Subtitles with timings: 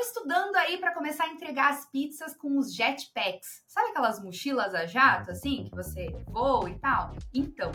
[0.00, 3.62] estudando aí para começar a entregar as pizzas com os jetpacks.
[3.68, 7.14] Sabe aquelas mochilas a jato, assim, que você voa e tal?
[7.32, 7.70] Então,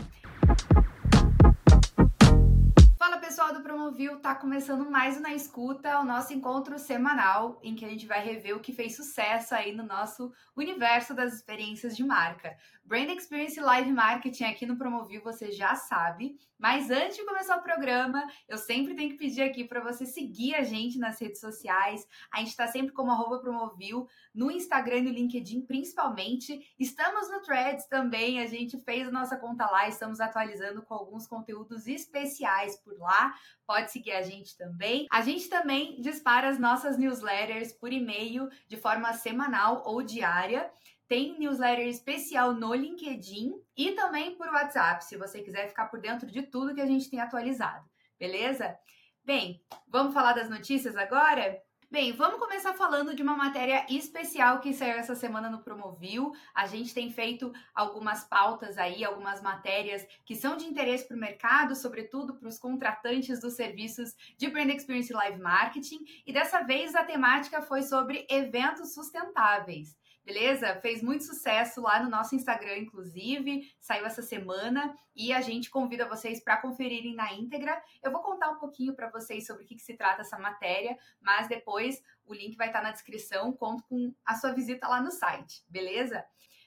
[2.98, 7.84] Fala pessoal do Promovil, tá começando mais uma escuta, o nosso encontro semanal em que
[7.84, 12.02] a gente vai rever o que fez sucesso aí no nosso universo das experiências de
[12.02, 12.56] marca.
[12.86, 16.38] Brand Experience Live Marketing aqui no Promovil, você já sabe.
[16.56, 20.54] Mas antes de começar o programa, eu sempre tenho que pedir aqui para você seguir
[20.54, 22.06] a gente nas redes sociais.
[22.32, 26.60] A gente está sempre como arroba Promovil, no Instagram e no LinkedIn principalmente.
[26.78, 31.26] Estamos no Threads também, a gente fez a nossa conta lá, estamos atualizando com alguns
[31.26, 33.34] conteúdos especiais por lá.
[33.66, 35.06] Pode seguir a gente também.
[35.10, 40.70] A gente também dispara as nossas newsletters por e-mail de forma semanal ou diária.
[41.08, 46.26] Tem newsletter especial no LinkedIn e também por WhatsApp, se você quiser ficar por dentro
[46.26, 47.88] de tudo que a gente tem atualizado,
[48.18, 48.76] beleza?
[49.24, 51.62] Bem, vamos falar das notícias agora?
[51.88, 56.32] Bem, vamos começar falando de uma matéria especial que saiu essa semana no Promovil.
[56.52, 61.20] A gente tem feito algumas pautas aí, algumas matérias que são de interesse para o
[61.20, 66.00] mercado, sobretudo para os contratantes dos serviços de Brand Experience Live Marketing.
[66.26, 69.96] E dessa vez a temática foi sobre eventos sustentáveis
[70.26, 70.74] beleza?
[70.80, 76.08] Fez muito sucesso lá no nosso Instagram, inclusive, saiu essa semana e a gente convida
[76.08, 77.80] vocês para conferirem na íntegra.
[78.02, 80.98] Eu vou contar um pouquinho para vocês sobre o que, que, se trata essa matéria,
[81.20, 85.12] mas depois o link vai estar na descrição, conto com a sua visita lá no
[85.12, 86.24] site, beleza?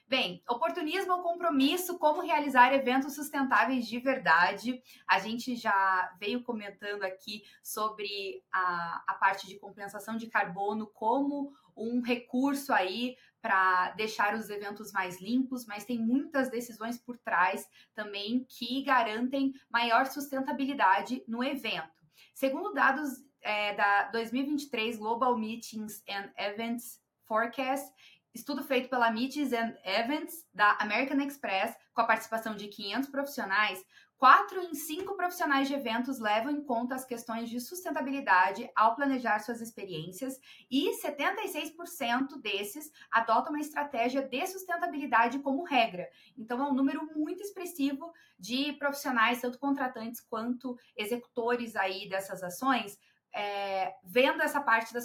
[0.08, 4.82] Bem, oportunismo ou compromisso, como realizar eventos sustentáveis de verdade.
[5.06, 11.52] A gente já veio comentando aqui sobre a, a parte de compensação de carbono como
[11.76, 17.66] um recurso aí para deixar os eventos mais limpos, mas tem muitas decisões por trás
[17.94, 22.00] também que garantem maior sustentabilidade no evento.
[22.34, 23.10] Segundo dados
[23.42, 27.90] é, da 2023 Global Meetings and Events Forecast,
[28.34, 33.84] estudo feito pela Meetings and Events da American Express, com a participação de 500 profissionais,
[34.20, 39.38] Quatro em cinco profissionais de eventos levam em conta as questões de sustentabilidade ao planejar
[39.38, 40.38] suas experiências
[40.70, 46.06] e 76% desses adotam uma estratégia de sustentabilidade como regra.
[46.36, 52.98] Então, é um número muito expressivo de profissionais, tanto contratantes quanto executores aí dessas ações,
[53.34, 55.00] é, vendo essa parte da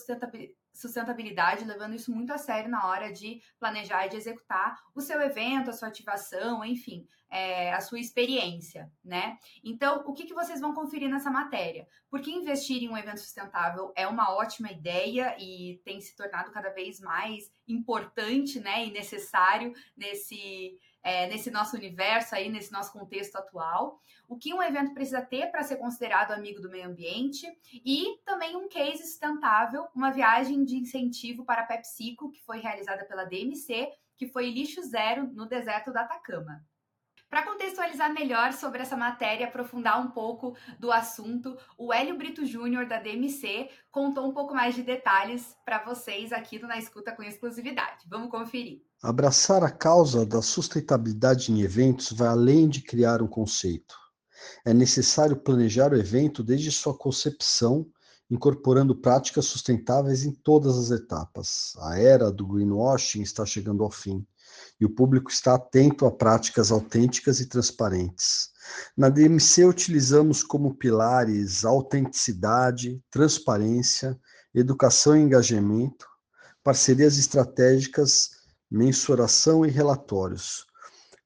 [0.76, 5.22] sustentabilidade, levando isso muito a sério na hora de planejar e de executar o seu
[5.22, 9.38] evento, a sua ativação, enfim, é, a sua experiência, né?
[9.64, 11.88] Então, o que, que vocês vão conferir nessa matéria?
[12.10, 16.70] Porque investir em um evento sustentável é uma ótima ideia e tem se tornado cada
[16.70, 23.36] vez mais importante, né, e necessário nesse é, nesse nosso universo aí, nesse nosso contexto
[23.36, 28.18] atual, o que um evento precisa ter para ser considerado amigo do meio ambiente e
[28.26, 33.24] também um case sustentável, uma viagem de incentivo para a PepsiCo que foi realizada pela
[33.24, 36.66] DMC, que foi lixo zero no deserto da Atacama.
[37.36, 42.88] Para contextualizar melhor sobre essa matéria, aprofundar um pouco do assunto, o Hélio Brito Júnior,
[42.88, 48.06] da DMC, contou um pouco mais de detalhes para vocês aqui Na Escuta com exclusividade.
[48.08, 48.84] Vamos conferir.
[49.04, 53.98] Abraçar a causa da sustentabilidade em eventos vai além de criar um conceito.
[54.64, 57.86] É necessário planejar o evento desde sua concepção,
[58.32, 61.74] incorporando práticas sustentáveis em todas as etapas.
[61.82, 64.26] A era do greenwashing está chegando ao fim
[64.80, 68.50] e o público está atento a práticas autênticas e transparentes.
[68.98, 74.20] Na DMC, utilizamos como pilares autenticidade, transparência,
[74.54, 76.08] educação e engajamento,
[76.64, 78.36] parcerias estratégicas
[78.70, 80.66] mensuração e relatórios.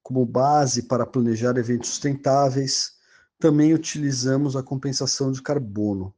[0.04, 2.94] Como base para planejar eventos sustentáveis,
[3.40, 6.14] também utilizamos a compensação de carbono,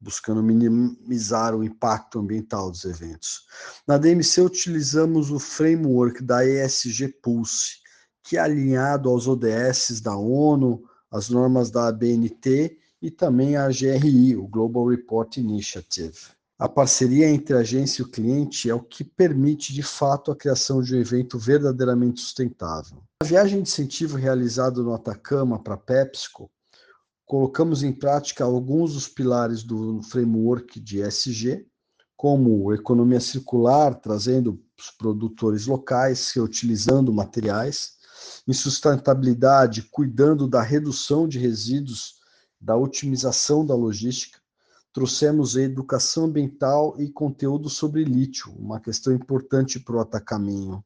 [0.00, 3.42] buscando minimizar o impacto ambiental dos eventos.
[3.86, 7.78] Na DMC, utilizamos o framework da ESG Pulse,
[8.22, 14.36] que é alinhado aos ODS da ONU, as normas da ABNT e também a GRI,
[14.36, 16.18] o Global Report Initiative.
[16.58, 20.36] A parceria entre a agência e o cliente é o que permite, de fato, a
[20.36, 22.98] criação de um evento verdadeiramente sustentável.
[23.22, 26.50] Na viagem de incentivo realizada no Atacama para a PepsiCo,
[27.28, 31.66] colocamos em prática alguns dos pilares do framework de ESG,
[32.16, 37.98] como economia circular, trazendo os produtores locais, reutilizando materiais,
[38.48, 42.14] em sustentabilidade, cuidando da redução de resíduos,
[42.58, 44.40] da otimização da logística,
[44.90, 50.82] trouxemos educação ambiental e conteúdo sobre lítio, uma questão importante para o Atacaminho.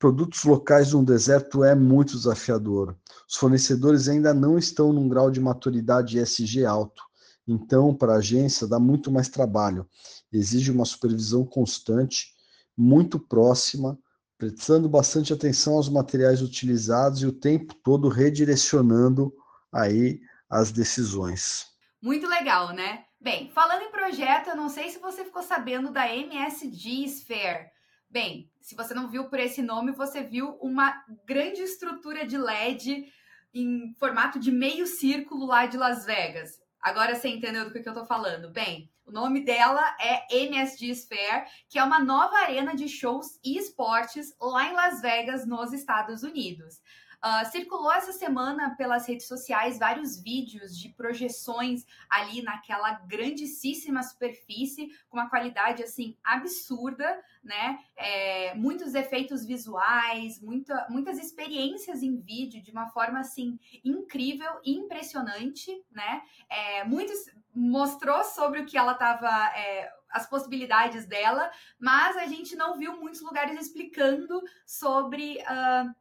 [0.00, 2.96] Produtos locais no deserto é muito desafiador.
[3.28, 7.02] Os fornecedores ainda não estão num grau de maturidade ESG alto
[7.46, 9.86] Então, para a agência, dá muito mais trabalho.
[10.32, 12.28] Exige uma supervisão constante,
[12.74, 13.98] muito próxima,
[14.38, 19.30] prestando bastante atenção aos materiais utilizados e o tempo todo redirecionando
[19.70, 20.18] aí
[20.48, 21.66] as decisões.
[22.00, 23.04] Muito legal, né?
[23.20, 27.68] Bem, falando em projeto, eu não sei se você ficou sabendo da MSG Sphere.
[28.10, 33.06] Bem, se você não viu por esse nome, você viu uma grande estrutura de LED
[33.54, 36.60] em formato de meio círculo lá de Las Vegas.
[36.80, 38.50] Agora você entendeu do que, eu tô falando?
[38.50, 43.56] Bem, o nome dela é MSG Sphere, que é uma nova arena de shows e
[43.56, 46.80] esportes lá em Las Vegas, nos Estados Unidos.
[47.22, 54.88] Uh, circulou essa semana pelas redes sociais vários vídeos de projeções ali naquela grandíssima superfície,
[55.08, 57.78] com uma qualidade assim absurda, né?
[57.94, 64.72] É, muitos efeitos visuais, muita, muitas experiências em vídeo de uma forma assim incrível e
[64.72, 66.22] impressionante, né?
[66.48, 69.28] É, muitos mostrou sobre o que ela estava.
[69.54, 75.94] É, as possibilidades dela, mas a gente não viu muitos lugares explicando sobre uh,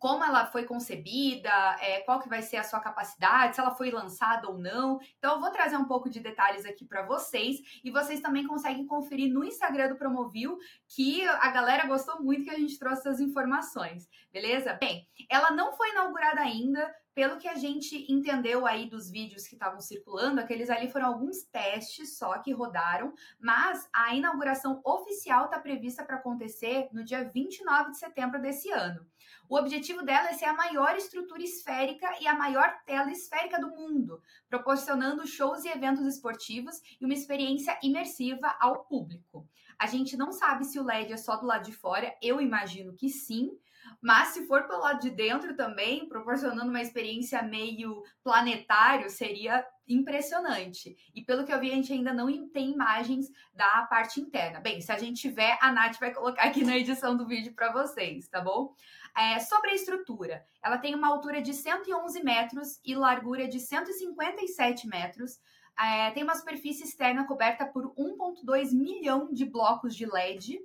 [0.00, 3.90] como ela foi concebida, é, qual que vai ser a sua capacidade, se ela foi
[3.90, 4.98] lançada ou não.
[5.18, 8.86] Então eu vou trazer um pouco de detalhes aqui para vocês e vocês também conseguem
[8.86, 10.56] conferir no Instagram do Promovil
[10.88, 14.72] que a galera gostou muito que a gente trouxe essas informações, beleza?
[14.80, 19.54] Bem, ela não foi inaugurada ainda, pelo que a gente entendeu aí dos vídeos que
[19.54, 25.58] estavam circulando, aqueles ali foram alguns testes só que rodaram, mas a inauguração oficial está
[25.58, 29.04] prevista para acontecer no dia 29 de setembro desse ano.
[29.48, 33.70] O objetivo dela é ser a maior estrutura esférica e a maior tela esférica do
[33.70, 39.48] mundo, proporcionando shows e eventos esportivos e uma experiência imersiva ao público.
[39.78, 42.94] A gente não sabe se o LED é só do lado de fora, eu imagino
[42.94, 43.50] que sim,
[44.00, 50.96] mas se for pelo lado de dentro também, proporcionando uma experiência meio planetário, seria impressionante.
[51.14, 54.60] E pelo que eu vi, a gente ainda não tem imagens da parte interna.
[54.60, 57.72] Bem, se a gente tiver, a Nath vai colocar aqui na edição do vídeo para
[57.72, 58.74] vocês, tá bom?
[59.16, 64.86] É, sobre a estrutura, ela tem uma altura de 111 metros e largura de 157
[64.86, 65.38] metros.
[65.78, 70.60] É, tem uma superfície externa coberta por 1,2 milhão de blocos de LED.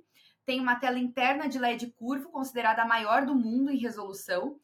[0.46, 4.60] Tem uma tela interna de LED curvo, considerada a maior do mundo em resolução.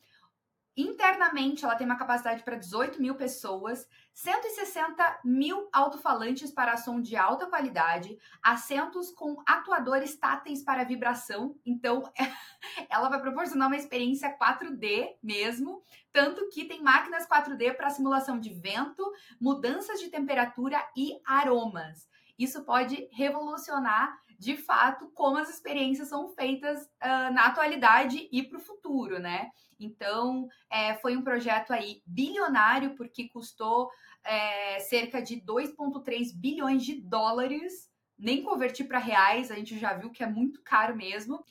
[0.76, 7.14] Internamente, ela tem uma capacidade para 18 mil pessoas, 160 mil alto-falantes para som de
[7.14, 11.58] alta qualidade, assentos com atuadores táteis para vibração.
[11.66, 12.02] Então,
[12.88, 18.54] ela vai proporcionar uma experiência 4D mesmo, tanto que tem máquinas 4D para simulação de
[18.54, 19.04] vento,
[19.40, 22.08] mudanças de temperatura e aromas.
[22.38, 28.58] Isso pode revolucionar de fato como as experiências são feitas uh, na atualidade e para
[28.58, 29.48] o futuro, né?
[29.78, 33.88] Então, é, foi um projeto aí bilionário, porque custou
[34.24, 37.88] é, cerca de 2,3 bilhões de dólares.
[38.18, 41.44] Nem convertir para reais, a gente já viu que é muito caro mesmo.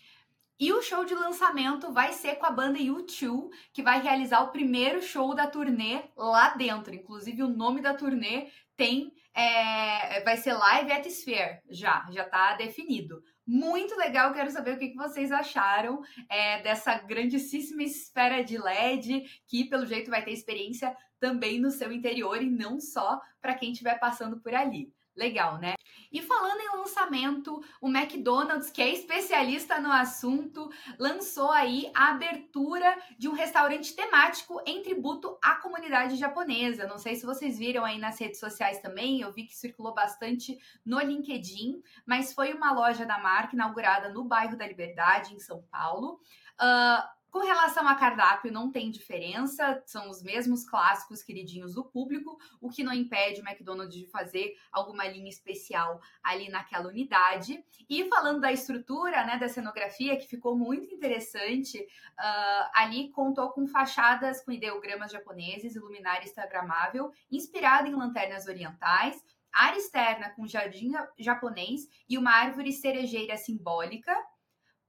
[0.59, 4.51] E o show de lançamento vai ser com a banda U2, que vai realizar o
[4.51, 6.93] primeiro show da turnê lá dentro.
[6.93, 12.55] Inclusive, o nome da turnê tem é, vai ser Live at Sphere, já, já tá
[12.55, 13.21] definido.
[13.45, 19.65] Muito legal, quero saber o que, vocês acharam é, dessa grandíssima esfera de LED, que
[19.65, 23.99] pelo jeito vai ter experiência também no seu interior e não só para quem estiver
[23.99, 24.91] passando por ali.
[25.15, 25.73] Legal, né?
[26.11, 32.97] E falando em lançamento, o McDonald's, que é especialista no assunto, lançou aí a abertura
[33.17, 36.85] de um restaurante temático em tributo à comunidade japonesa.
[36.85, 40.59] Não sei se vocês viram aí nas redes sociais também, eu vi que circulou bastante
[40.85, 45.61] no LinkedIn, mas foi uma loja da marca inaugurada no bairro da Liberdade, em São
[45.71, 46.19] Paulo.
[46.59, 52.37] Uh, com relação a cardápio, não tem diferença, são os mesmos clássicos queridinhos do público,
[52.59, 57.63] o que não impede o McDonald's de fazer alguma linha especial ali naquela unidade.
[57.89, 63.65] E falando da estrutura, né, da cenografia, que ficou muito interessante, uh, ali contou com
[63.65, 69.23] fachadas com ideogramas japoneses luminária instagramável, inspirada em lanternas orientais,
[69.53, 74.13] área externa com jardim japonês e uma árvore cerejeira simbólica.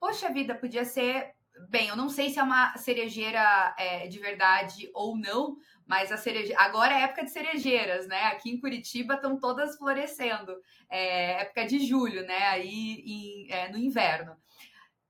[0.00, 1.36] Poxa vida, podia ser
[1.68, 5.56] Bem, eu não sei se é uma cerejeira é, de verdade ou não,
[5.86, 6.54] mas a cereje...
[6.54, 8.24] agora é época de cerejeiras, né?
[8.24, 10.56] Aqui em Curitiba estão todas florescendo.
[10.88, 12.46] É época de julho, né?
[12.48, 14.36] Aí em, é, no inverno.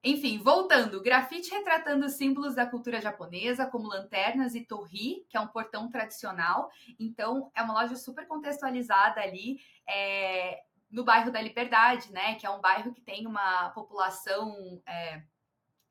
[0.05, 5.47] Enfim, voltando, grafite retratando símbolos da cultura japonesa, como lanternas e torri, que é um
[5.47, 6.71] portão tradicional.
[6.99, 9.61] Então, é uma loja super contextualizada ali.
[9.89, 12.35] É, no bairro da Liberdade, né?
[12.35, 15.23] Que é um bairro que tem uma população é,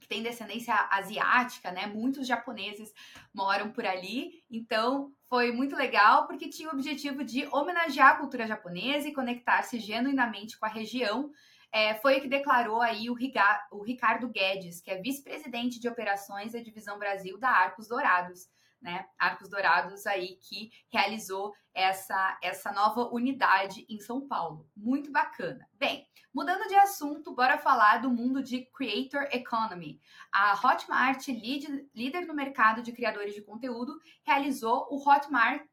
[0.02, 1.86] que tem descendência asiática, né?
[1.86, 2.92] Muitos japoneses
[3.34, 8.48] moram por ali, então foi muito legal porque tinha o objetivo de homenagear a cultura
[8.48, 11.32] japonesa e conectar-se genuinamente com a região.
[11.72, 15.88] É, foi o que declarou aí o, Riga, o Ricardo Guedes, que é vice-presidente de
[15.88, 18.50] operações da Divisão Brasil da Arcos Dourados
[18.82, 19.06] né?
[19.18, 24.70] Arcos Dourados aí que realizou essa essa nova unidade em São Paulo.
[24.76, 25.68] Muito bacana.
[25.74, 30.02] Bem, mudando de assunto, bora falar do mundo de creator economy.
[30.32, 35.64] A Hotmart, lead, líder no mercado de criadores de conteúdo, realizou o Hotmart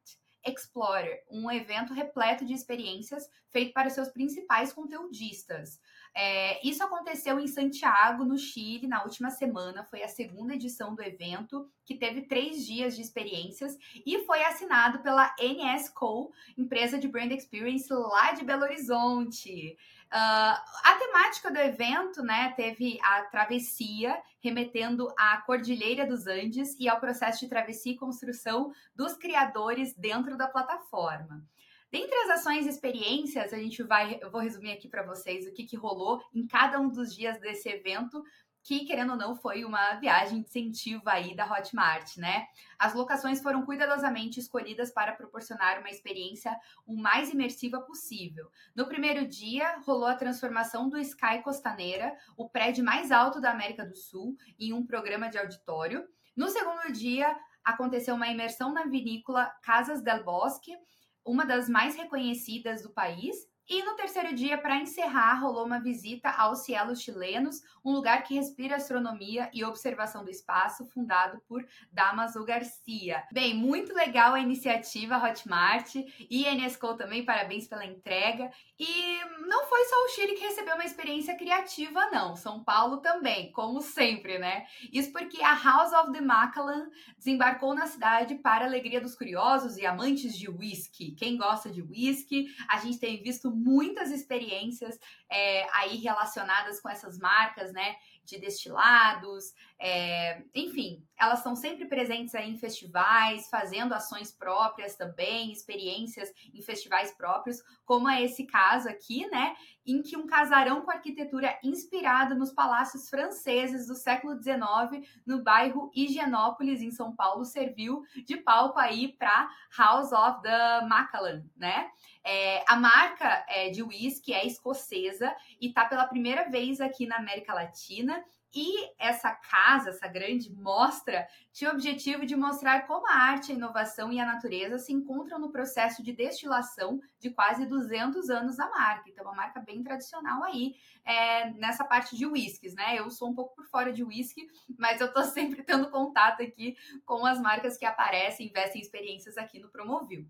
[0.47, 5.81] Explorer, um evento repleto de experiências feito para seus principais conteudistas.
[6.15, 9.85] É, isso aconteceu em Santiago, no Chile, na última semana.
[9.85, 15.01] Foi a segunda edição do evento, que teve três dias de experiências e foi assinado
[15.01, 19.77] pela NSCO, empresa de Brand Experience lá de Belo Horizonte.
[20.09, 26.89] Uh, a temática do evento, né, teve a travessia, remetendo à Cordilheira dos Andes e
[26.89, 31.45] ao processo de travessia e construção dos criadores dentro da plataforma.
[31.91, 35.53] Dentre as ações e experiências, a gente vai, eu vou resumir aqui para vocês o
[35.53, 38.23] que, que rolou em cada um dos dias desse evento,
[38.63, 42.47] que, querendo ou não, foi uma viagem de incentivo aí da Hotmart, né?
[42.79, 46.55] As locações foram cuidadosamente escolhidas para proporcionar uma experiência
[46.87, 48.51] o mais imersiva possível.
[48.77, 53.87] No primeiro dia, rolou a transformação do Sky Costaneira, o prédio mais alto da América
[53.87, 56.07] do Sul, em um programa de auditório.
[56.37, 60.77] No segundo dia, aconteceu uma imersão na vinícola Casas del Bosque,
[61.25, 63.37] uma das mais reconhecidas do país.
[63.69, 68.35] E no terceiro dia, para encerrar, rolou uma visita aos Cielos Chilenos, um lugar que
[68.35, 73.23] respira astronomia e observação do espaço, fundado por Damaso Garcia.
[73.31, 78.51] Bem, muito legal a iniciativa Hotmart e Enesco também, parabéns pela entrega.
[78.79, 82.37] E não foi só o Chile que recebeu uma experiência criativa, não.
[82.37, 84.65] São Paulo também, como sempre, né?
[84.91, 89.77] Isso porque a House of the Macallan desembarcou na cidade para a alegria dos curiosos
[89.77, 91.13] e amantes de whisky.
[91.13, 94.99] Quem gosta de whisky, a gente tem visto muitas experiências
[95.31, 97.97] é, aí relacionadas com essas marcas, né?
[98.25, 105.53] De destilados, é, enfim, elas estão sempre presentes aí em festivais, fazendo ações próprias também,
[105.53, 109.55] experiências em festivais próprios, como é esse caso aqui, né?
[109.87, 115.91] Em que um casarão com arquitetura inspirada nos palácios franceses do século XIX, no bairro
[115.95, 121.89] Higienópolis, em São Paulo, serviu de palco aí para House of the Macallan, né?
[122.25, 127.17] É, a marca é, de whisky é escocesa e está pela primeira vez aqui na
[127.17, 128.23] América Latina
[128.55, 133.55] e essa casa, essa grande mostra, tinha o objetivo de mostrar como a arte, a
[133.55, 138.69] inovação e a natureza se encontram no processo de destilação de quase 200 anos da
[138.71, 139.11] marca.
[139.11, 140.75] Então, uma marca bem tradicional aí
[141.05, 142.99] é, nessa parte de whiskies, né?
[142.99, 144.47] Eu sou um pouco por fora de whisky,
[144.79, 149.37] mas eu tô sempre tendo contato aqui com as marcas que aparecem, investem em experiências
[149.37, 150.27] aqui no Promovil.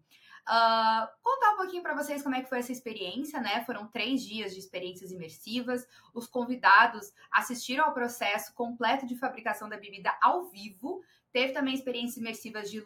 [0.48, 3.62] Uh, contar um pouquinho para vocês como é que foi essa experiência, né?
[3.66, 5.86] Foram três dias de experiências imersivas.
[6.14, 11.02] Os convidados assistiram ao processo completo de fabricação da bebida ao vivo.
[11.30, 12.82] Teve também experiências imersivas de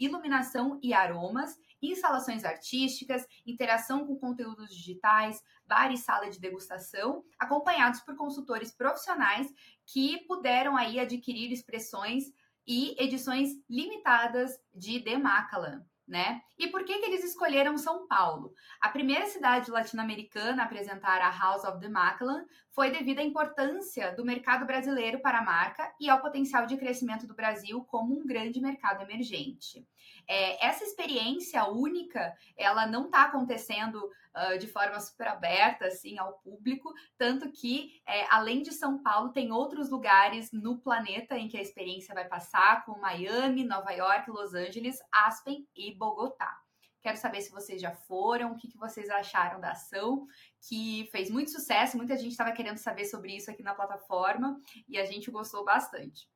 [0.00, 8.00] iluminação e aromas, instalações artísticas, interação com conteúdos digitais, bar e sala de degustação, acompanhados
[8.00, 9.48] por consultores profissionais
[9.86, 12.24] que puderam aí adquirir expressões
[12.66, 16.40] e edições limitadas de The Macallan né?
[16.58, 18.54] E por que, que eles escolheram São Paulo?
[18.80, 24.14] A primeira cidade latino-americana a apresentar a House of the Macallan foi devido à importância
[24.14, 28.26] do mercado brasileiro para a marca e ao potencial de crescimento do Brasil como um
[28.26, 29.86] grande mercado emergente.
[30.28, 36.34] É, essa experiência única, ela não está acontecendo uh, de forma super aberta assim ao
[36.40, 41.56] público, tanto que é, além de São Paulo tem outros lugares no planeta em que
[41.56, 46.60] a experiência vai passar, como Miami, Nova York, Los Angeles, Aspen e Bogotá.
[47.00, 50.26] Quero saber se vocês já foram, o que, que vocês acharam da ação,
[50.68, 54.98] que fez muito sucesso, muita gente estava querendo saber sobre isso aqui na plataforma e
[54.98, 56.28] a gente gostou bastante.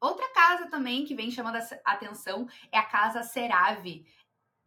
[0.00, 4.06] Outra casa também que vem chamando a atenção é a casa Cerave.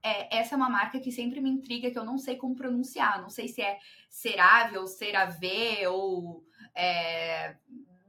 [0.03, 3.21] É, essa é uma marca que sempre me intriga, que eu não sei como pronunciar.
[3.21, 6.43] Não sei se é Cerave ou Cerave ou
[6.75, 7.55] é,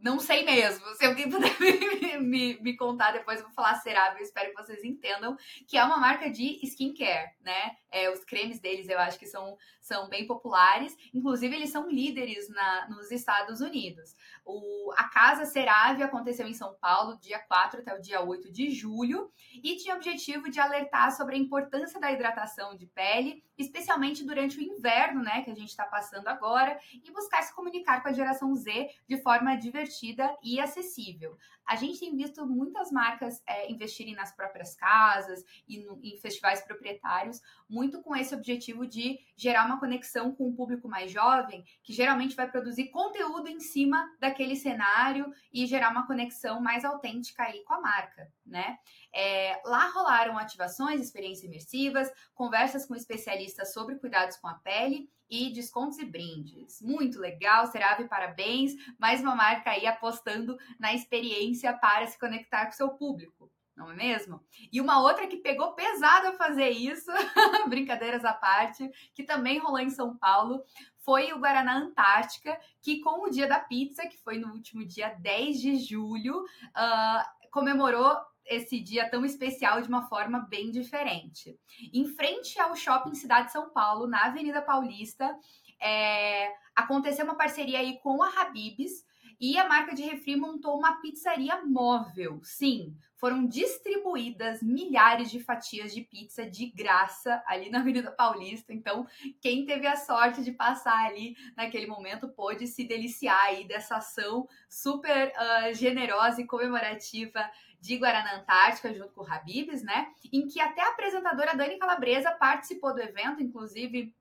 [0.03, 0.85] não sei mesmo.
[0.97, 4.19] Se alguém puder me, me, me, contar depois, eu vou falar Cerave.
[4.19, 5.37] Eu espero que vocês entendam
[5.69, 7.77] que é uma marca de skincare, né?
[7.93, 10.97] É, os cremes deles eu acho que são, são bem populares.
[11.13, 14.15] Inclusive, eles são líderes na, nos Estados Unidos.
[14.45, 18.71] O, a Casa Cerave aconteceu em São Paulo, dia 4 até o dia 8 de
[18.71, 19.31] julho,
[19.63, 24.59] e tinha o objetivo de alertar sobre a importância da hidratação de pele, especialmente durante
[24.59, 25.43] o inverno, né?
[25.43, 29.23] Que a gente está passando agora, e buscar se comunicar com a geração Z de
[29.23, 31.37] forma divertida e acessível.
[31.67, 36.61] A gente tem visto muitas marcas é, investirem nas próprias casas e no, em festivais
[36.63, 41.93] proprietários, muito com esse objetivo de gerar uma conexão com o público mais jovem, que
[41.93, 47.63] geralmente vai produzir conteúdo em cima daquele cenário e gerar uma conexão mais autêntica aí
[47.65, 48.79] com a marca, né?
[49.15, 55.51] É, lá rolaram ativações, experiências imersivas, conversas com especialistas sobre cuidados com a pele e
[55.51, 56.81] descontos e brindes.
[56.83, 58.73] Muito legal, Serave, parabéns.
[58.99, 63.51] Mais uma marca aí apostando na experiência para se conectar com seu público.
[63.75, 64.41] Não é mesmo?
[64.71, 67.11] E uma outra que pegou pesado a fazer isso,
[67.69, 70.63] brincadeiras à parte, que também rolou em São Paulo,
[70.99, 75.17] foi o Guaraná Antártica, que com o dia da pizza, que foi no último dia
[75.19, 78.15] 10 de julho, uh, comemorou
[78.47, 81.59] esse dia tão especial de uma forma bem diferente.
[81.93, 85.37] Em frente ao Shopping Cidade São Paulo, na Avenida Paulista,
[85.81, 89.05] é, aconteceu uma parceria aí com a Habibs
[89.41, 92.41] e a marca de refri montou uma pizzaria móvel.
[92.43, 98.75] Sim, foram distribuídas milhares de fatias de pizza de graça ali na Avenida Paulista.
[98.75, 99.07] Então,
[99.41, 104.49] quem teve a sorte de passar ali naquele momento pôde se deliciar aí dessa ação
[104.69, 107.49] super uh, generosa e comemorativa
[107.81, 110.09] de Guaraná Antártica, junto com o Habibs, né?
[110.33, 114.13] Em que até a apresentadora Dani Calabresa participou do evento, inclusive.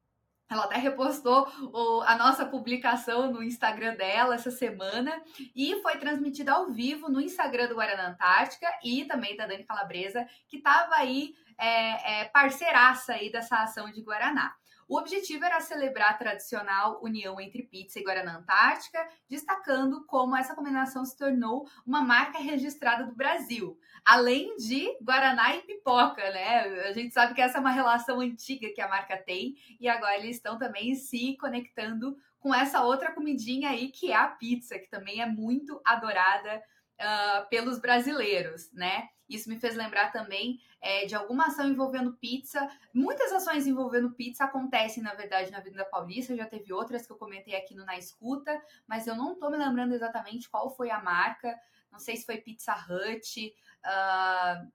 [0.51, 5.22] Ela até repostou o, a nossa publicação no Instagram dela essa semana
[5.55, 10.27] e foi transmitida ao vivo no Instagram do Guaraná Antártica e também da Dani Calabresa,
[10.50, 14.53] que estava aí é, é, parceiraça aí dessa ação de Guaraná.
[14.88, 20.56] O objetivo era celebrar a tradicional união entre pizza e Guaraná Antártica, destacando como essa
[20.56, 26.62] combinação se tornou uma marca registrada do Brasil, além de Guaraná e pipoca, né?
[26.88, 30.18] A gente sabe que essa é uma relação antiga que a marca tem e agora
[30.18, 34.90] eles estão também se conectando com essa outra comidinha aí que é a pizza, que
[34.90, 36.62] também é muito adorada
[37.01, 39.10] uh, pelos brasileiros, né?
[39.27, 42.70] Isso me fez lembrar também é, de alguma ação envolvendo pizza.
[42.93, 46.36] Muitas ações envolvendo pizza acontecem, na verdade, na Avenida Paulista.
[46.36, 49.58] Já teve outras que eu comentei aqui no Na Escuta, mas eu não tô me
[49.58, 51.57] lembrando exatamente qual foi a marca.
[51.90, 53.53] Não sei se foi Pizza Hut.
[53.85, 54.72] Uh,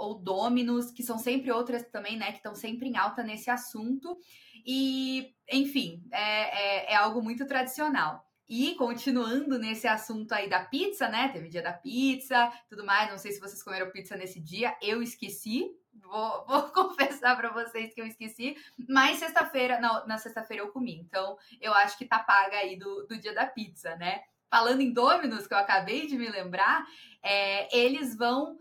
[0.00, 4.18] ou Dominus, que são sempre outras também, né, que estão sempre em alta nesse assunto.
[4.64, 8.26] E, enfim, é, é, é algo muito tradicional.
[8.50, 11.28] E continuando nesse assunto aí da pizza, né?
[11.28, 13.08] Teve dia da pizza, tudo mais.
[13.08, 14.76] Não sei se vocês comeram pizza nesse dia.
[14.82, 15.70] Eu esqueci.
[15.94, 18.56] Vou, vou confessar para vocês que eu esqueci.
[18.88, 20.96] Mas sexta-feira, na sexta-feira eu comi.
[20.96, 24.20] Então eu acho que tá paga aí do, do dia da pizza, né?
[24.50, 26.84] Falando em Dominus, que eu acabei de me lembrar,
[27.22, 28.58] é, eles vão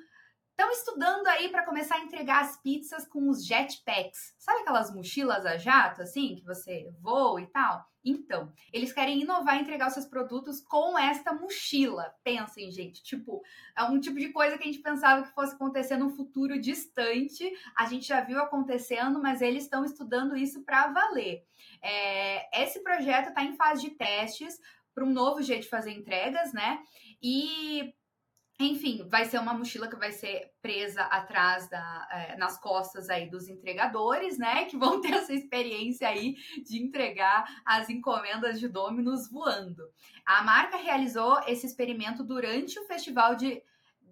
[0.60, 4.36] Estão estudando aí para começar a entregar as pizzas com os jetpacks.
[4.38, 7.86] Sabe aquelas mochilas a jato, assim, que você voa e tal?
[8.04, 12.14] Então, eles querem inovar e entregar os seus produtos com esta mochila.
[12.26, 13.42] Pensem, gente, tipo,
[13.74, 17.50] é um tipo de coisa que a gente pensava que fosse acontecer num futuro distante.
[17.74, 21.42] A gente já viu acontecendo, mas eles estão estudando isso para valer.
[21.82, 24.60] É, esse projeto está em fase de testes
[24.94, 26.84] para um novo jeito de fazer entregas, né?
[27.24, 27.94] E
[28.60, 33.30] enfim, vai ser uma mochila que vai ser presa atrás da, é, nas costas aí
[33.30, 34.66] dos entregadores, né?
[34.66, 39.84] Que vão ter essa experiência aí de entregar as encomendas de Dominos voando.
[40.26, 43.64] A marca realizou esse experimento durante o festival de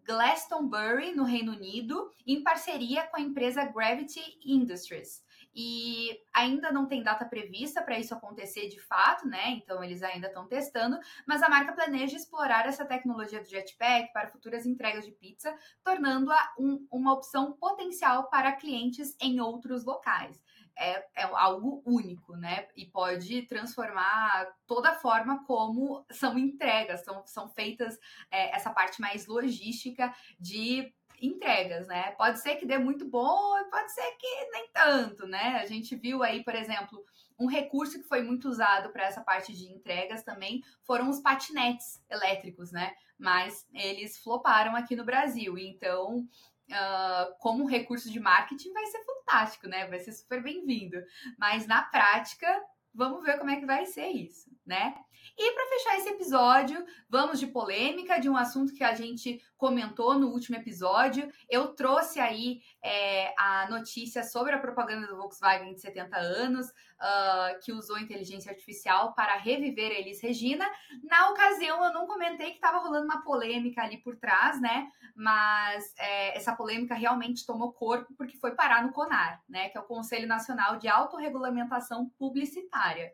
[0.06, 5.27] Glastonbury, no Reino Unido, em parceria com a empresa Gravity Industries
[5.60, 9.50] e ainda não tem data prevista para isso acontecer de fato, né?
[9.54, 14.30] Então eles ainda estão testando, mas a marca planeja explorar essa tecnologia do jetpack para
[14.30, 20.40] futuras entregas de pizza, tornando-a um, uma opção potencial para clientes em outros locais.
[20.80, 22.68] É, é, algo único, né?
[22.76, 27.98] E pode transformar toda a forma como são entregas, são, são feitas
[28.30, 32.12] é, essa parte mais logística de entregas, né?
[32.12, 35.60] Pode ser que dê muito bom, pode ser que nem tanto, né?
[35.62, 37.04] A gente viu aí, por exemplo,
[37.40, 42.04] um recurso que foi muito usado para essa parte de entregas também foram os patinetes
[42.10, 42.94] elétricos, né?
[43.18, 45.58] Mas eles floparam aqui no Brasil.
[45.58, 49.88] Então, uh, como recurso de marketing, vai ser fantástico, né?
[49.88, 50.98] Vai ser super bem-vindo.
[51.38, 52.48] Mas na prática,
[52.94, 54.94] vamos ver como é que vai ser isso, né?
[55.38, 60.18] E para fechar esse episódio, vamos de polêmica, de um assunto que a gente comentou
[60.18, 61.32] no último episódio.
[61.50, 67.60] Eu trouxe aí é, a notícia sobre a propaganda do Volkswagen de 70 anos, uh,
[67.64, 70.68] que usou inteligência artificial para reviver a Elis Regina.
[71.04, 74.90] Na ocasião, eu não comentei que estava rolando uma polêmica ali por trás, né?
[75.16, 79.70] Mas é, essa polêmica realmente tomou corpo porque foi parar no CONAR, né?
[79.70, 83.14] Que é o Conselho Nacional de Autorregulamentação Publicitária.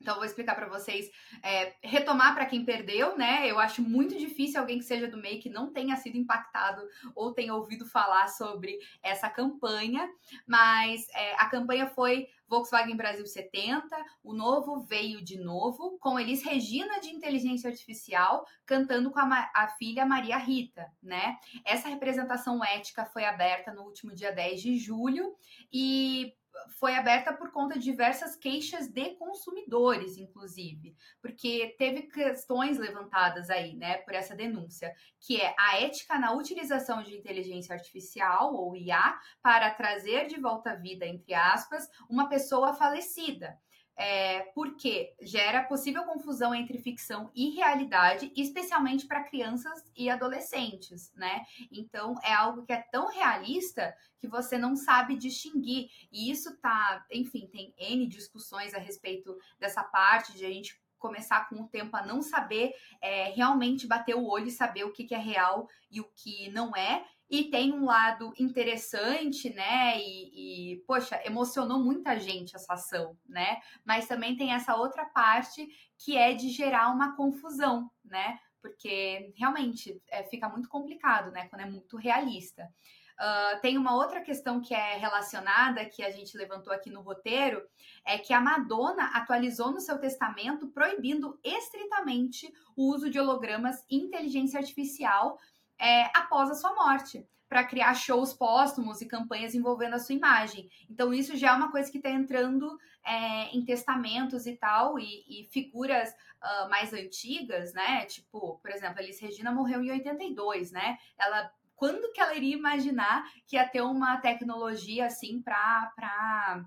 [0.00, 1.10] Então, vou explicar para vocês,
[1.42, 3.50] é, retomar para quem perdeu, né?
[3.50, 6.82] Eu acho muito difícil alguém que seja do MEI que não tenha sido impactado
[7.14, 10.08] ou tenha ouvido falar sobre essa campanha,
[10.46, 13.88] mas é, a campanha foi Volkswagen Brasil 70,
[14.22, 19.68] o novo veio de novo, com Elis Regina de Inteligência Artificial, cantando com a, a,
[19.68, 21.36] filha Maria Rita, né?
[21.64, 25.34] Essa representação ética foi aberta no último dia 10 de julho
[25.72, 26.32] e
[26.78, 33.74] foi aberta por conta de diversas queixas de consumidores, inclusive, porque teve questões levantadas aí,
[33.76, 39.18] né, por essa denúncia, que é a ética na utilização de inteligência artificial ou IA
[39.42, 43.58] para trazer de volta à vida, entre aspas, uma pessoa falecida
[43.96, 51.44] é, porque gera possível confusão entre ficção e realidade, especialmente para crianças e adolescentes, né?
[51.72, 55.88] Então é algo que é tão realista que você não sabe distinguir.
[56.12, 61.48] E isso tá, enfim, tem N discussões a respeito dessa parte de a gente começar
[61.48, 65.04] com o tempo a não saber é, realmente bater o olho e saber o que,
[65.04, 67.04] que é real e o que não é.
[67.28, 69.98] E tem um lado interessante, né?
[69.98, 73.60] E, e, poxa, emocionou muita gente essa ação, né?
[73.84, 78.38] Mas também tem essa outra parte que é de gerar uma confusão, né?
[78.62, 81.48] Porque realmente é, fica muito complicado, né?
[81.48, 82.68] Quando é muito realista.
[83.16, 87.62] Uh, tem uma outra questão que é relacionada, que a gente levantou aqui no roteiro,
[88.04, 93.96] é que a Madonna atualizou no seu testamento proibindo estritamente o uso de hologramas e
[93.96, 95.38] inteligência artificial
[95.78, 100.68] é, após a sua morte, para criar shows póstumos e campanhas envolvendo a sua imagem.
[100.90, 105.24] Então, isso já é uma coisa que está entrando é, em testamentos e tal, e,
[105.28, 108.04] e figuras uh, mais antigas, né?
[108.06, 110.98] Tipo, por exemplo, a Elis Regina morreu em 82, né?
[111.18, 116.64] Ela quando que ela iria imaginar que ia ter uma tecnologia assim para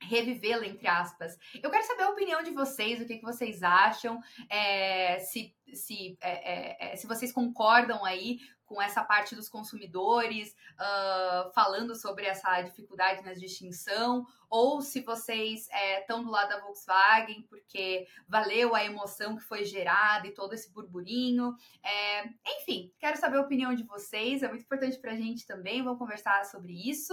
[0.00, 1.38] revivê-la, entre aspas.
[1.62, 6.16] Eu quero saber a opinião de vocês, o que, que vocês acham, é, se, se,
[6.20, 8.38] é, é, é se vocês concordam aí
[8.70, 15.68] com essa parte dos consumidores, uh, falando sobre essa dificuldade na distinção, ou se vocês
[15.98, 20.52] estão é, do lado da Volkswagen porque valeu a emoção que foi gerada e todo
[20.52, 21.52] esse burburinho.
[21.82, 22.28] É,
[22.58, 25.98] enfim, quero saber a opinião de vocês, é muito importante para a gente também, vamos
[25.98, 27.12] conversar sobre isso.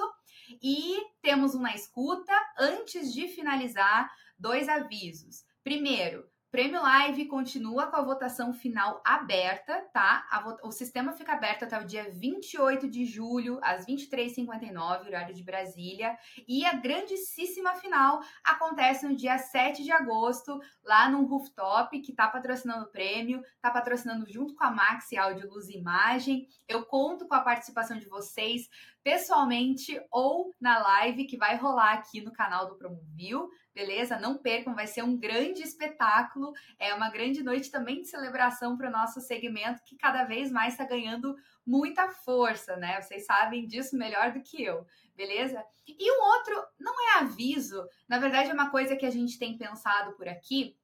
[0.61, 2.33] E temos um na escuta.
[2.55, 5.43] Antes de finalizar, dois avisos.
[5.63, 10.25] Primeiro, Prêmio Live continua com a votação final aberta, tá?
[10.63, 16.17] o sistema fica aberto até o dia 28 de julho, às 23h59, horário de Brasília.
[16.47, 22.27] E a grandíssima final acontece no dia 7 de agosto, lá no Rooftop, que tá
[22.27, 26.47] patrocinando o prêmio, tá patrocinando junto com a Maxi Áudio Luz e Imagem.
[26.67, 28.67] Eu conto com a participação de vocês
[29.03, 34.17] pessoalmente ou na live que vai rolar aqui no canal do Promovil, beleza?
[34.17, 38.89] Não percam, vai ser um grande espetáculo, é uma grande noite também de celebração para
[38.89, 42.99] o nosso segmento que cada vez mais está ganhando muita força, né?
[42.99, 44.83] Vocês sabem disso melhor do que eu,
[45.15, 45.63] beleza?
[45.87, 49.55] E um outro, não é aviso, na verdade é uma coisa que a gente tem
[49.55, 50.75] pensado por aqui,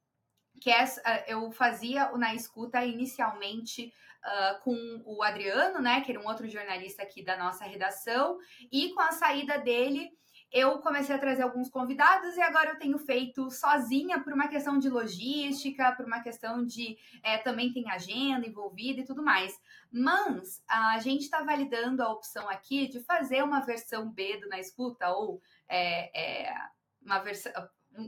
[0.61, 0.85] que é,
[1.27, 3.91] eu fazia Na Escuta inicialmente
[4.23, 8.37] uh, com o Adriano, né, que era um outro jornalista aqui da nossa redação,
[8.71, 10.11] e com a saída dele,
[10.53, 14.77] eu comecei a trazer alguns convidados e agora eu tenho feito sozinha por uma questão
[14.77, 19.59] de logística, por uma questão de é, também tem agenda envolvida e tudo mais.
[19.91, 24.59] Mas a gente está validando a opção aqui de fazer uma versão B do Na
[24.59, 26.53] Escuta ou é, é,
[27.01, 27.51] uma versão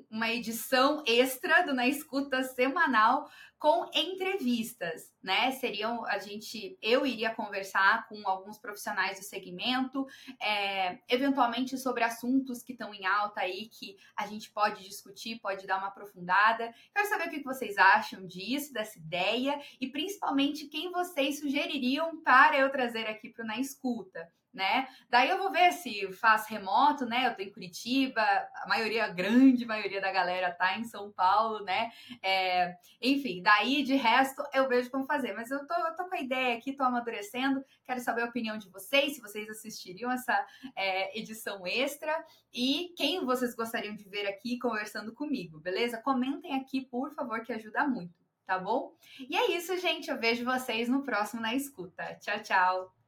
[0.10, 3.30] uma edição extra do Na Escuta semanal
[3.66, 5.50] com entrevistas, né?
[5.54, 10.06] Seriam a gente, eu iria conversar com alguns profissionais do segmento,
[10.40, 15.66] é, eventualmente sobre assuntos que estão em alta aí que a gente pode discutir, pode
[15.66, 16.72] dar uma aprofundada.
[16.94, 22.60] Quero saber o que vocês acham disso, dessa ideia e principalmente quem vocês sugeririam para
[22.60, 24.88] eu trazer aqui para o Na Escuta né?
[25.10, 27.28] Daí eu vou ver se faz remoto, né?
[27.28, 31.64] Eu tô em Curitiba, a maioria, a grande maioria da galera tá em São Paulo,
[31.64, 31.92] né?
[32.24, 35.34] É, enfim, daí de resto eu vejo como fazer.
[35.34, 38.58] Mas eu tô, eu tô com a ideia aqui, tô amadurecendo, quero saber a opinião
[38.58, 44.26] de vocês, se vocês assistiriam essa é, edição extra e quem vocês gostariam de ver
[44.26, 46.02] aqui conversando comigo, beleza?
[46.02, 48.14] Comentem aqui, por favor, que ajuda muito,
[48.46, 48.96] tá bom?
[49.30, 50.10] E é isso, gente.
[50.10, 52.16] Eu vejo vocês no próximo na escuta.
[52.22, 53.05] Tchau, tchau!